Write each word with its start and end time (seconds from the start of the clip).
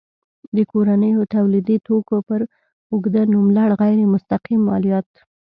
د 0.55 0.57
کورنیو 0.71 1.29
تولیدي 1.35 1.77
توکو 1.87 2.17
پر 2.27 2.41
اوږده 2.91 3.23
نوملړ 3.33 3.69
غیر 3.81 3.99
مستقیم 4.13 4.61
مالیات. 4.69 5.07